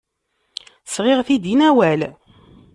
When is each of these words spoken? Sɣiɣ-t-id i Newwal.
Sɣiɣ-t-id 0.93 1.43
i 1.51 1.55
Newwal. 1.59 2.01